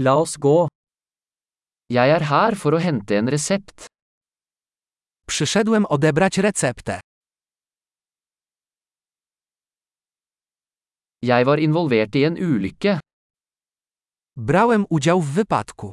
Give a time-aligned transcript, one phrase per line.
[0.00, 0.68] La oss gå.
[1.90, 3.86] Jeg er her for å hente en resept.
[5.26, 7.00] Przyszedłem odebrać receptę.
[11.22, 13.00] Jeg var involvert i en ulykke.
[14.36, 15.92] Brałem udział w wypadku.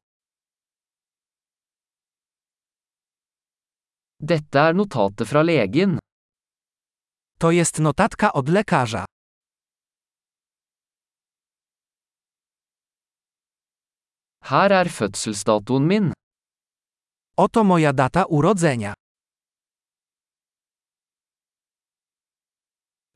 [4.20, 6.00] Dette er notatet fra legen.
[7.40, 9.06] To jest notatka od lekarza.
[14.50, 16.06] Her er fødselsdatoen min.
[17.44, 18.94] Oto moja data urodzenia.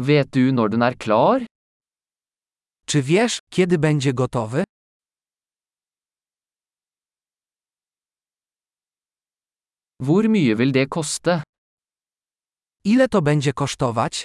[0.07, 1.45] Vet du når den er klar?
[2.85, 4.63] Czy wiesz, kiedy będzie gotowy?
[10.01, 11.43] Hvor mye vil det koste?
[12.85, 14.23] Ile to będzie kosztować?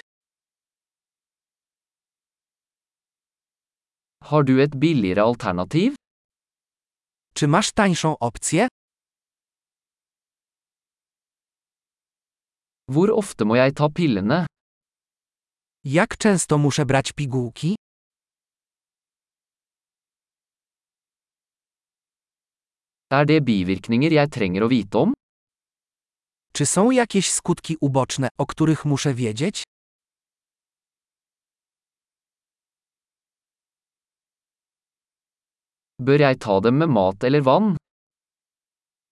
[4.23, 5.95] Har du et billigere alternativ?
[7.37, 8.67] Czy masz tańszą opcję?
[12.91, 14.45] Hvor ofte må jeg ta pillene?
[15.83, 17.75] Jak często muszę brać pigułki?
[23.11, 25.13] Er det bivirkninger jeg trenger å vite om?
[26.53, 29.63] Czy są jakieś skutki uboczne, o których muszę wiedzieć?
[36.05, 37.77] Bør jeg ta dem med mat eller vann?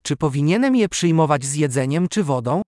[0.05, 2.61] Czy powinienem je przyjmować z jedzeniem czy wodą?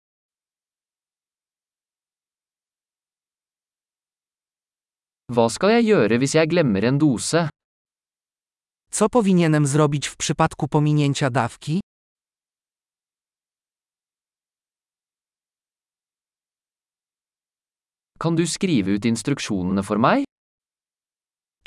[5.30, 7.50] Hva skal jeg gjøre hvis jeg glemmer en dose?
[8.92, 11.82] Co powinienem zrobić w przypadku pominięcia dawki?
[18.20, 20.24] Kan du skrive ut instruksjonene for meg?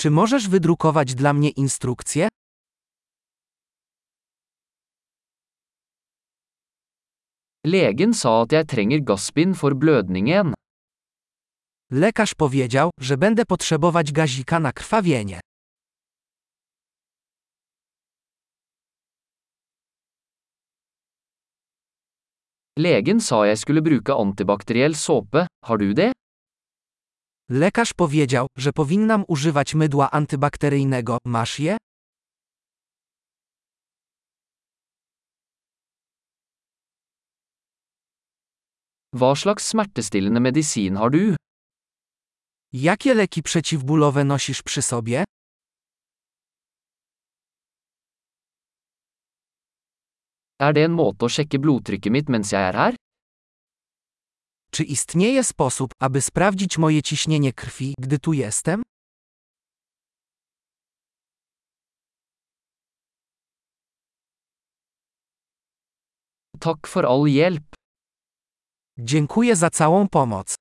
[0.00, 2.28] Czy możesz wydrukować dla mnie instrukcję?
[7.68, 10.54] Legen sa at jeg trenger for blødningen.
[11.92, 15.40] Lekarz powiedział, że będę potrzebować gazika na krwawienie.
[22.78, 26.12] Legen sa jeg skulle bruke antibakteriell såpe, har du det?
[27.50, 31.18] Lekarz powiedział, że powinnam używać mydła antybakteryjnego.
[31.24, 31.76] Masz je?
[39.16, 41.36] Hva slags smertestillende medisin har du?
[42.72, 45.24] Jakie leki przeciwbólowe nosisz przy sobie?
[50.60, 52.94] Er det en måte å sjekke blodtrykket mitt mens jeg er her?
[54.70, 58.82] Czy istnieje sposób, aby sprawdzić moje ciśnienie krwi, gdy tu jestem?
[66.60, 67.77] Takk for all hjelp.
[69.00, 70.54] Dziękuję za całą pomoc.